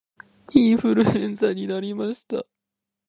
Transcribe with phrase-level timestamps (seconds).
[0.55, 2.43] インフルエンザになりました